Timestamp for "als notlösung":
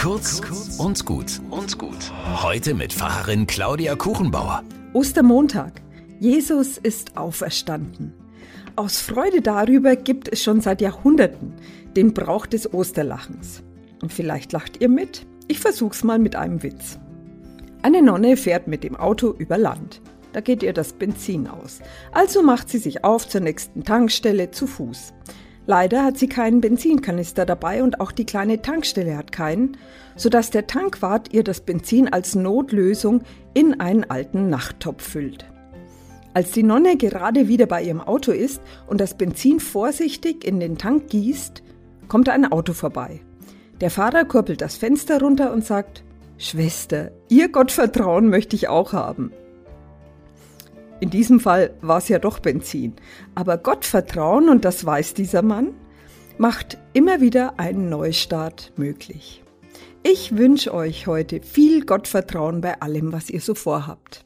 32.12-33.22